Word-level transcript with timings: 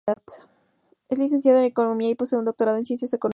Es 1.09 1.19
Licenciado 1.19 1.59
en 1.59 1.65
Economía 1.65 2.09
y 2.09 2.15
posee 2.15 2.39
un 2.39 2.45
doctorado 2.45 2.77
en 2.79 2.85
Ciencias 2.85 3.13
Económicas. 3.13 3.29